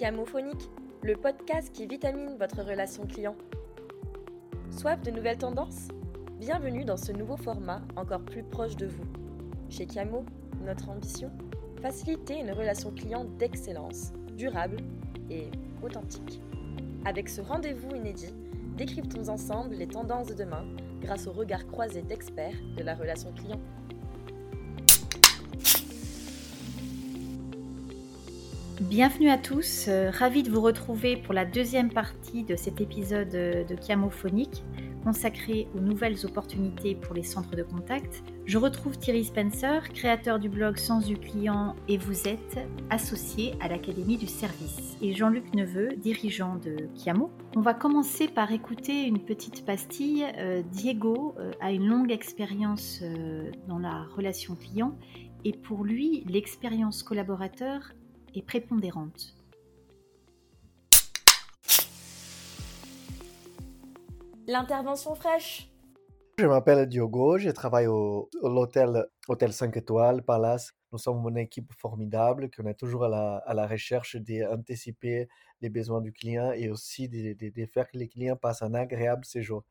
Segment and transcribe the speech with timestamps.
[0.00, 0.70] Chiamophonique,
[1.02, 3.36] le podcast qui vitamine votre relation client.
[4.70, 5.88] Soif de nouvelles tendances?
[6.38, 9.04] Bienvenue dans ce nouveau format encore plus proche de vous.
[9.68, 10.24] Chez Chiamo,
[10.64, 11.30] notre ambition
[11.82, 14.78] Faciliter une relation client d'excellence, durable
[15.28, 15.50] et
[15.82, 16.40] authentique.
[17.04, 18.32] Avec ce rendez-vous inédit,
[18.78, 20.64] décryptons ensemble les tendances de demain
[21.02, 23.60] grâce au regard croisé d'experts de la relation client.
[28.80, 33.34] Bienvenue à tous, euh, ravi de vous retrouver pour la deuxième partie de cet épisode
[33.34, 34.64] euh, de Chiamophonique
[35.04, 38.22] consacré aux nouvelles opportunités pour les centres de contact.
[38.46, 42.58] Je retrouve Thierry Spencer, créateur du blog Sans du client et vous êtes
[42.88, 44.96] associé à l'Académie du service.
[45.02, 47.30] Et Jean-Luc Neveu, dirigeant de Chiamo.
[47.56, 50.24] On va commencer par écouter une petite pastille.
[50.38, 53.02] Euh, Diego a une longue expérience
[53.68, 54.96] dans la relation client
[55.44, 57.92] et pour lui, l'expérience collaborateur
[58.34, 59.34] et prépondérante.
[64.46, 65.70] L'intervention fraîche.
[66.38, 70.72] Je m'appelle Diogo, je travaille au, l'hôtel Hôtel 5 étoiles, Palace.
[70.90, 75.28] Nous sommes une équipe formidable, qu'on est toujours à la, à la recherche d'anticiper
[75.60, 79.24] les besoins du client et aussi de, de, faire que les clients passent un agréable
[79.24, 79.62] séjour.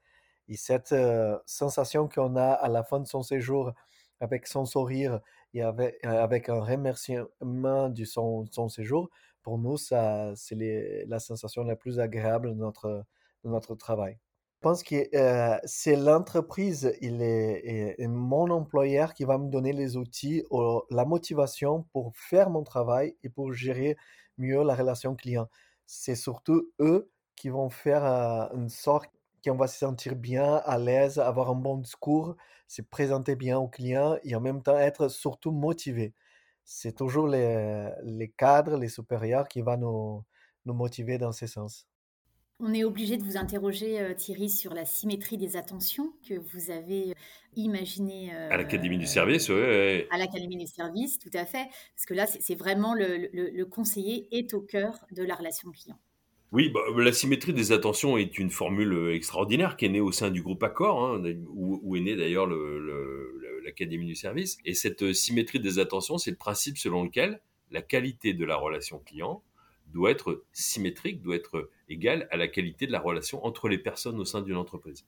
[0.48, 3.74] Et cette euh, sensation qu'on a à la fin de son séjour,
[4.20, 5.20] avec son sourire
[5.54, 9.10] et avec, euh, avec un remerciement de son, séjour,
[9.42, 13.06] pour nous, ça, c'est la sensation la plus agréable de notre,
[13.44, 14.18] de notre travail.
[14.62, 19.96] Je pense que euh, c'est l'entreprise, il est, mon employeur qui va me donner les
[19.96, 20.44] outils,
[20.92, 23.96] la motivation pour faire mon travail et pour gérer
[24.38, 25.48] mieux la relation client.
[25.86, 29.10] C'est surtout eux qui vont faire euh, une sorte
[29.44, 32.36] qu'on va se sentir bien, à l'aise, avoir un bon discours,
[32.68, 36.14] se présenter bien au client et en même temps être surtout motivé.
[36.64, 40.24] C'est toujours les, les, cadres, les supérieurs qui vont nous,
[40.66, 41.88] nous motiver dans ce sens.
[42.62, 46.72] On est obligé de vous interroger, euh, Thierry, sur la symétrie des attentions que vous
[46.72, 47.14] avez euh,
[47.56, 48.34] imaginé.
[48.34, 50.06] à l'Académie du service, oui.
[50.12, 51.68] À l'Académie du service, tout à fait.
[51.96, 55.72] Parce que là, c'est vraiment le, le, le conseiller est au cœur de la relation
[55.72, 55.98] client.
[56.52, 60.12] Oui, bah, la symétrie des attentions est une formule euh, extraordinaire qui est née au
[60.12, 62.48] sein du groupe Accor, hein, où, est née d'ailleurs
[63.64, 64.58] l'Académie du service.
[64.66, 67.40] Et cette euh, symétrie des attentions, c'est le principe selon lequel
[67.70, 69.44] la qualité de la relation client
[69.94, 74.20] doit être symétrique, doit être égale à la qualité de la relation entre les personnes
[74.20, 75.06] au sein d'une entreprise.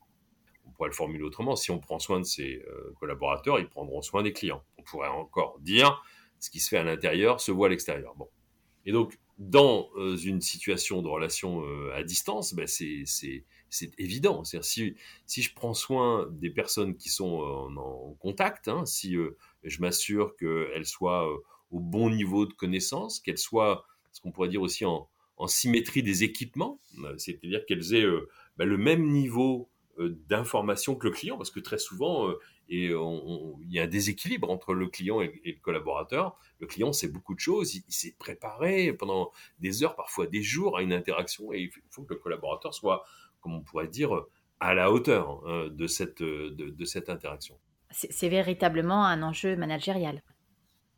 [0.67, 4.03] On pourrait le formuler autrement, si on prend soin de ses euh, collaborateurs, ils prendront
[4.03, 4.63] soin des clients.
[4.77, 6.03] On pourrait encore dire,
[6.39, 8.13] ce qui se fait à l'intérieur se voit à l'extérieur.
[8.15, 8.29] Bon.
[8.85, 13.03] Et donc, dans euh, une situation de relation euh, à distance, ben c'est
[13.97, 14.43] évident.
[14.43, 14.95] Si,
[15.27, 17.39] je prends soin des personnes qui sont
[17.75, 21.27] en, contact, hein, si euh, je m'assure qu'elles soient
[21.71, 26.03] au bon niveau de connaissance, qu'elles soient, ce qu'on pourrait dire aussi en, en, symétrie
[26.03, 26.79] des équipements,
[27.17, 28.05] c'est-à-dire qu'elles aient
[28.57, 29.70] ben le même niveau
[30.27, 32.31] d'information que le client, parce que très souvent,
[32.69, 36.37] et il y a un déséquilibre entre le client et, le collaborateur.
[36.59, 40.77] Le client sait beaucoup de choses, il, s'est préparé pendant des heures, parfois des jours
[40.77, 43.03] à une interaction, et il faut que le collaborateur soit,
[43.41, 44.25] comme on pourrait dire,
[44.61, 47.59] à la hauteur hein, de, cette, de, cette interaction.
[47.89, 50.23] C'est véritablement un enjeu managérial.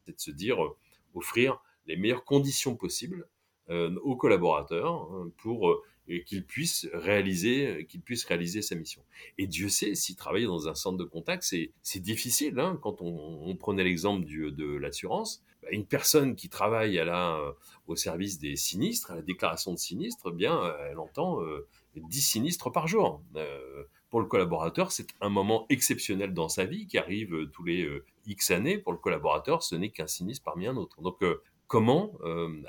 [0.05, 0.77] C'est de se dire, euh,
[1.15, 3.27] offrir les meilleures conditions possibles
[3.69, 5.81] euh, aux collaborateurs hein, pour euh,
[6.25, 9.01] qu'il puisse réaliser, qu'il puisse réaliser sa mission.
[9.37, 12.59] Et Dieu sait, si travailler dans un centre de contact, c'est, c'est difficile.
[12.59, 17.37] Hein, quand on, prenait l'exemple du, de l'assurance, bah, une personne qui travaille à la,
[17.37, 17.51] euh,
[17.87, 21.67] au service des sinistres, à la déclaration de sinistres, eh bien, euh, elle entend euh,
[21.95, 23.21] 10 sinistres par jour.
[23.35, 27.63] Euh, pour le collaborateur, c'est un moment exceptionnel dans sa vie qui arrive euh, tous
[27.63, 27.87] les
[28.25, 28.77] X années.
[28.77, 31.01] Pour le collaborateur, ce n'est qu'un sinistre parmi un autre.
[31.01, 31.23] Donc,
[31.67, 32.13] comment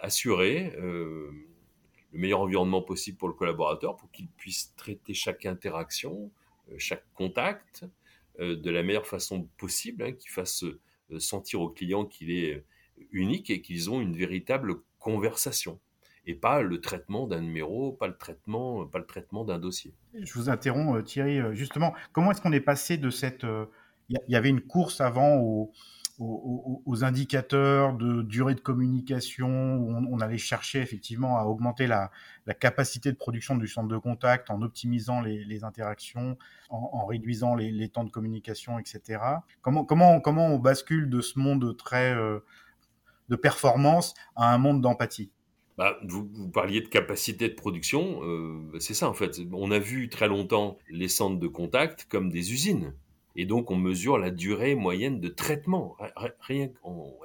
[0.01, 0.73] assurer
[2.15, 6.31] le meilleur environnement possible pour le collaborateur, pour qu'il puisse traiter chaque interaction,
[6.71, 7.85] euh, chaque contact
[8.41, 12.65] euh, de la meilleure façon possible, hein, qu'il fasse euh, sentir au client qu'il est
[13.11, 15.81] unique et qu'ils ont une véritable conversation
[16.27, 19.93] et pas le traitement d'un numéro, pas le traitement, pas le traitement d'un dossier.
[20.15, 23.45] Je vous interromps Thierry, justement, comment est-ce qu'on est passé de cette
[24.09, 25.73] il y avait une course avant au,
[26.19, 32.11] aux, indicateurs de durée de communication, où on, allait chercher effectivement à augmenter la,
[32.61, 36.39] capacité de production du centre de contact en optimisant les, interactions,
[36.71, 39.21] en, réduisant les, temps de communication, etc.
[39.63, 42.41] Comment, comment, comment on bascule de ce monde très euh,
[43.29, 45.33] de performance à un monde d'empathie?
[45.77, 49.41] Bah, vous, parliez de capacité de production, euh, c'est ça en fait.
[49.53, 52.95] On a vu très longtemps les centres de contact comme des usines
[53.37, 55.97] Et donc, on mesure la durée moyenne de traitement,
[56.41, 56.71] rien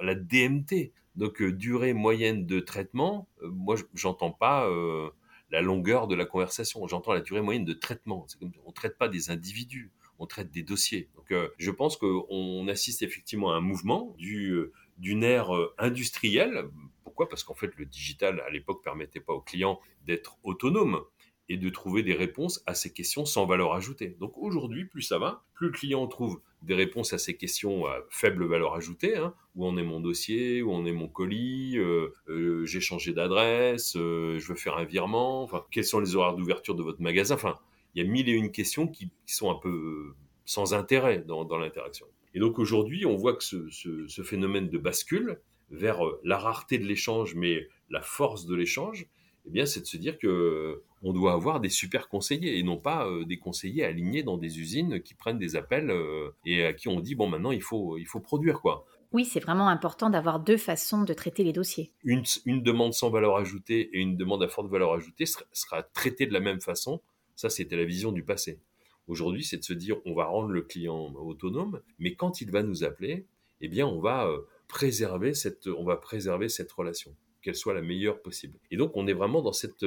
[0.00, 0.92] la DMT.
[1.16, 5.10] Donc, euh, durée moyenne de traitement, euh, moi, j'entends pas euh,
[5.50, 8.26] la longueur de la conversation, j'entends la durée moyenne de traitement.
[8.64, 11.08] On traite pas des individus, on traite des dossiers.
[11.16, 14.60] Donc, je pense qu'on assiste effectivement à un mouvement du,
[14.98, 16.68] d'une ère industrielle.
[17.04, 17.28] Pourquoi?
[17.28, 21.00] Parce qu'en fait, le digital, à l'époque, permettait pas aux clients d'être autonomes
[21.50, 24.16] et de trouver des réponses à ces questions sans valeur ajoutée.
[24.20, 27.98] Donc aujourd'hui, plus ça va, plus le client trouve des réponses à ces questions à
[28.08, 32.14] faible valeur ajoutée, hein, où en est mon dossier, où en est mon colis, euh,
[32.28, 36.36] euh, j'ai changé d'adresse, euh, je veux faire un virement, enfin, quels sont les horaires
[36.36, 37.58] d'ouverture de votre magasin, enfin,
[37.96, 40.14] il y a mille et une questions qui, sont un peu
[40.44, 42.06] sans intérêt dans, l'interaction.
[42.32, 45.40] Et donc aujourd'hui, on voit que ce, ce, phénomène de bascule
[45.72, 49.08] vers la rareté de l'échange, mais la force de l'échange,
[49.46, 52.76] eh bien, c'est de se dire que on doit avoir des super conseillers et non
[52.76, 56.72] pas euh, des conseillers alignés dans des usines qui prennent des appels euh, et à
[56.74, 58.84] qui on dit bon maintenant il faut il faut produire quoi.
[59.12, 61.92] Oui, c'est vraiment important d'avoir deux façons de traiter les dossiers.
[62.04, 65.82] Une, une, demande sans valeur ajoutée et une demande à forte valeur ajoutée sera, sera
[65.82, 67.00] traitée de la même façon.
[67.34, 68.60] Ça, c'était la vision du passé.
[69.08, 72.62] Aujourd'hui, c'est de se dire on va rendre le client autonome, mais quand il va
[72.62, 73.26] nous appeler,
[73.60, 74.38] eh bien, on va euh,
[74.68, 78.58] préserver cette, on va préserver cette relation, qu'elle soit la meilleure possible.
[78.70, 79.84] Et donc, on est vraiment dans cette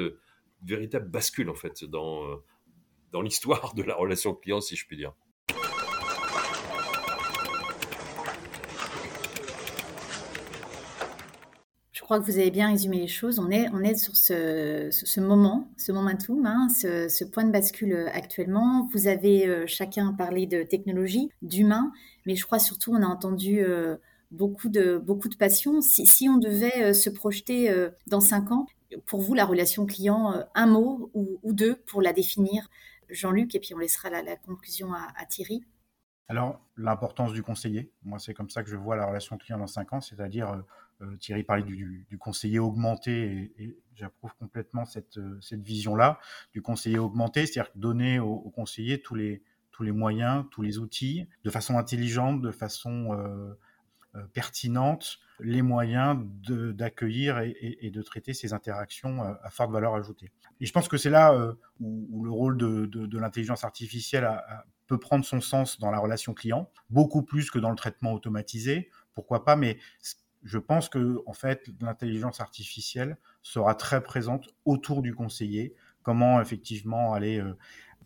[0.65, 2.35] véritable bascule en fait dans, euh,
[3.11, 5.13] dans l'histoire de la relation client, si je puis dire.
[11.91, 13.39] Je crois que vous avez bien résumé les choses.
[13.39, 17.93] On est, on est sur ce, ce moment, ce momentum, hein, ce, point de bascule
[17.93, 18.89] euh, actuellement.
[18.91, 21.93] Vous avez euh, chacun parlé de technologie, d'humain,
[22.25, 23.63] mais je crois surtout on a entendu
[24.33, 25.79] beaucoup de, beaucoup de passion.
[25.81, 27.73] Si, on devait se projeter
[28.07, 28.67] dans cinq ans,
[29.05, 32.69] pour vous, la relation client, euh, un mot ou, deux pour la définir,
[33.09, 35.63] Jean-Luc, et puis on laissera la, conclusion à, Thierry.
[36.29, 37.91] Alors, l'importance du conseiller.
[38.03, 40.61] Moi, c'est comme ça que je vois la relation client dans cinq ans, c'est-à-dire, euh,
[41.01, 45.19] euh, Thierry parlait du, conseiller augmenté, et, j'approuve complètement cette,
[45.51, 46.19] vision-là,
[46.51, 51.27] du conseiller augmenté, c'est-à-dire donner au, conseiller tous les, tous les moyens, tous les outils,
[51.43, 53.09] de façon intelligente, de façon
[54.33, 56.17] pertinente, les moyens
[56.47, 60.31] d'accueillir et, de traiter ces interactions euh, à forte valeur ajoutée.
[60.59, 64.29] Et je pense que c'est là euh, où, le rôle de, l'intelligence artificielle
[64.87, 68.89] peut prendre son sens dans la relation client, beaucoup plus que dans le traitement automatisé,
[69.13, 69.77] pourquoi pas, mais
[70.43, 77.13] je pense que en fait l'intelligence artificielle sera très présente autour du conseiller, comment effectivement
[77.13, 77.57] aller euh,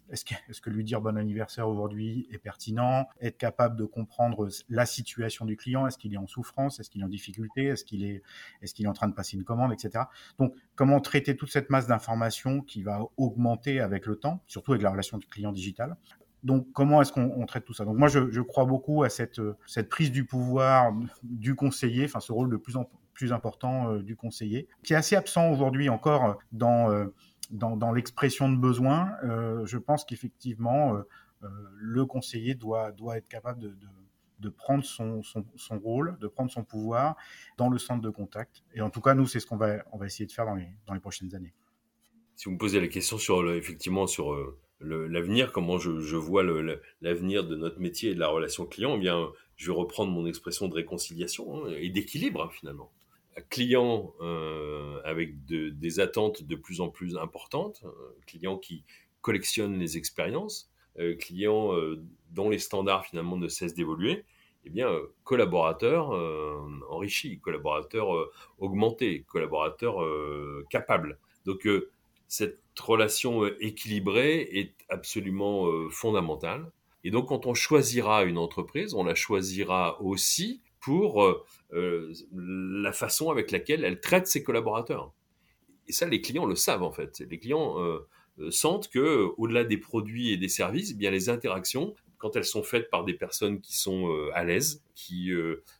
[0.10, 3.08] est-ce que, lui dire bon anniversaire aujourd'hui est pertinent?
[3.22, 7.02] Être capable de comprendre la situation du client, est-ce qu'il est en souffrance, est-ce qu'il
[7.02, 8.22] est en difficulté, est-ce qu'il est,
[8.62, 10.06] est, qu'il est en train de passer une commande, etc.
[10.40, 14.84] Donc, comment traiter toute cette masse d'informations qui va augmenter avec le temps, surtout avec
[14.84, 15.98] la relation du client digital?
[16.44, 17.84] Donc, comment est-ce qu'on traite tout ça?
[17.84, 20.94] Donc, moi, je, crois beaucoup à cette, cette prise du pouvoir
[21.24, 24.96] du conseiller, enfin, ce rôle de plus en plus important euh, du conseiller, qui est
[24.96, 27.08] assez absent aujourd'hui encore dans, euh,
[27.50, 31.02] dans, l'expression de besoin, euh, je pense qu'effectivement, euh,
[31.44, 31.48] euh,
[31.78, 33.76] le conseiller doit, doit être capable de,
[34.40, 37.16] de, prendre son, son, rôle, de prendre son pouvoir
[37.58, 38.64] dans le centre de contact.
[38.74, 40.56] Et en tout cas, nous, c'est ce qu'on va, on va essayer de faire dans
[40.56, 41.54] les, dans les prochaines années.
[42.36, 44.36] Si vous me posez la question sur effectivement sur
[44.80, 46.44] l'avenir, comment je, je vois
[47.02, 50.28] l'avenir de notre métier et de la relation client, eh bien, je vais reprendre mon
[50.28, 52.92] expression de réconciliation hein, et d'équilibre hein, finalement
[53.42, 57.90] clients euh, avec des attentes de plus en plus importantes, euh,
[58.26, 58.84] clients qui
[59.22, 61.72] collectionnent les expériences, euh, clients
[62.32, 64.24] dont les standards finalement ne cessent d'évoluer,
[64.66, 64.92] eh bien,
[65.24, 66.10] collaborateurs
[66.90, 68.10] enrichis, collaborateurs
[68.58, 70.04] augmentés, collaborateurs
[70.70, 71.18] capables.
[71.46, 71.68] Donc,
[72.28, 76.70] cette relation équilibrée est absolument fondamentale.
[77.06, 81.44] Et donc, quand on choisira une entreprise, on la choisira aussi pour euh,
[81.74, 85.12] euh, la façon avec laquelle elle traite ses collaborateurs.
[85.88, 87.24] Et ça, les clients le savent en fait.
[87.30, 88.00] Les clients euh,
[88.52, 92.64] sentent que, au-delà des produits et des services, eh bien les interactions, quand elles sont
[92.64, 95.32] faites par des personnes qui sont à l'aise, qui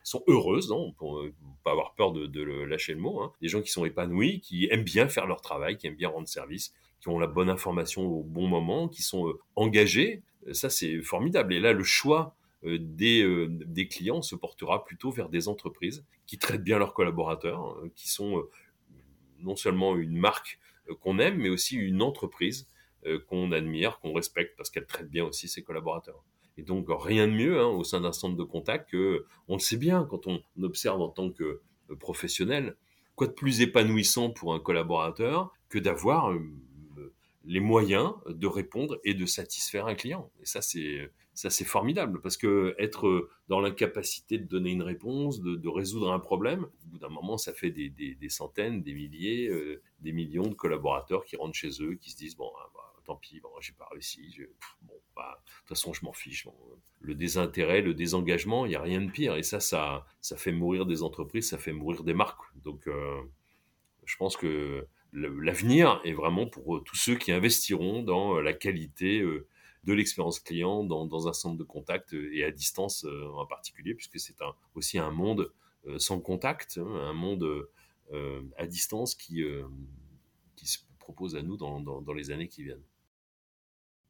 [0.04, 1.24] sont heureuses, non, pour
[1.64, 4.84] pas avoir peur de, lâcher le mot, hein, des gens qui sont épanouis, qui aiment
[4.84, 8.22] bien faire leur travail, qui aiment bien rendre service, qui ont la bonne information au
[8.22, 11.56] bon moment, qui sont engagés, ça c'est formidable.
[11.56, 16.38] Et là, le choix des, euh, des, clients se portera plutôt vers des entreprises qui
[16.38, 18.50] traitent bien leurs collaborateurs, hein, qui sont euh,
[19.40, 20.60] non seulement une marque
[21.02, 22.68] qu'on aime, mais aussi une entreprise
[23.28, 26.26] qu'on admire, qu'on respecte parce qu'elle traite bien aussi ses collaborateurs.
[26.58, 29.60] Et donc rien de mieux hein, au sein d'un centre de contact que, on le
[29.60, 31.62] sait bien quand on observe en tant que
[32.00, 32.76] professionnel,
[33.16, 36.34] quoi de plus épanouissant pour un collaborateur que d'avoir
[37.48, 40.30] les moyens de répondre et de satisfaire un client.
[40.42, 45.40] Et ça, c'est ça c'est formidable parce que être dans l'incapacité de donner une réponse,
[45.40, 49.52] de, résoudre un problème, au bout d'un moment, ça fait des, centaines, des milliers,
[50.00, 53.16] des millions de collaborateurs qui rentrent chez eux, qui se disent bon, ah, bah, tant
[53.16, 54.36] pis, bon, j'ai pas réussi,
[54.82, 56.48] bon, bah, de toute façon, je m'en fiche.
[57.02, 59.36] le désintérêt, le désengagement, il n'y a rien de pire.
[59.36, 62.42] Et ça, ça, ça fait mourir des entreprises, ça fait mourir des marques.
[62.56, 62.90] Donc,
[64.06, 68.54] je pense que l'avenir est vraiment pour euh, tous ceux qui investiront dans euh, la
[68.54, 69.48] qualité euh,
[69.84, 74.36] de l'expérience client dans, un centre de contact et à distance en particulier, puisque c'est
[74.76, 75.54] aussi un monde
[75.98, 77.70] sans contact, hein, un monde
[78.58, 79.46] à distance qui,
[80.62, 82.84] se propose à nous dans les années qui viennent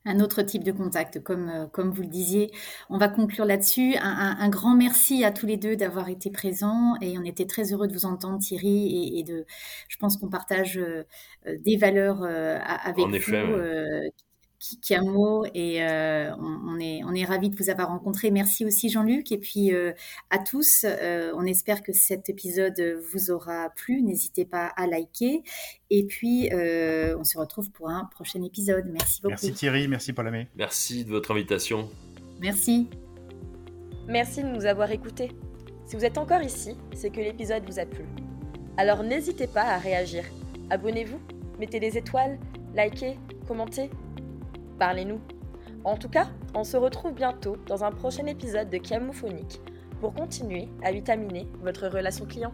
[0.07, 2.51] un autre type de contact, comme, euh, comme vous le disiez.
[2.89, 3.95] On va conclure là-dessus.
[4.01, 7.87] Un, grand merci à tous les deux d'avoir été présents et on était très heureux
[7.87, 9.45] de vous entendre, Thierry, et, de,
[9.89, 11.03] je pense qu'on partage euh,
[11.47, 14.11] euh, des valeurs avec en effet, vous
[14.81, 18.31] qui a mot et on, est, est ravis de vous avoir rencontré.
[18.31, 19.93] Merci aussi Jean-Luc et puis euh,
[20.29, 20.85] à tous.
[20.85, 22.79] Euh, on espère que cet épisode
[23.11, 24.01] vous aura plu.
[24.01, 25.43] N'hésitez pas à liker
[25.89, 28.85] et puis on se retrouve pour un prochain épisode.
[28.91, 29.31] Merci beaucoup.
[29.31, 30.47] Merci Thierry, merci Paulamé.
[30.55, 31.89] Merci de votre invitation.
[32.39, 32.89] Merci.
[34.07, 35.31] Merci de nous avoir écoutés.
[35.85, 38.03] Si vous êtes encore ici, c'est que l'épisode vous a plu.
[38.77, 40.23] Alors n'hésitez pas à réagir.
[40.69, 41.19] Abonnez-vous,
[41.59, 42.37] mettez des étoiles,
[42.75, 43.89] likez, commentez
[44.77, 45.36] Parlez-nous.
[45.83, 49.61] En tout cas, on se retrouve bientôt dans un prochain épisode de Camophonique
[49.99, 52.53] pour continuer à vitaminer votre relation client.